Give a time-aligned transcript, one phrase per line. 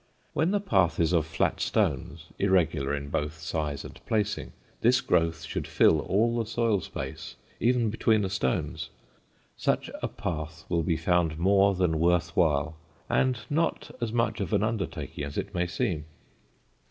[0.33, 5.43] When the path is of flat stones, irregular in both size and placing, this growth
[5.43, 8.89] should fill all the soil space even between the stones.
[9.57, 12.77] Such a path will be found more than worth while,
[13.11, 16.05] and not as much of an undertaking as it may seem.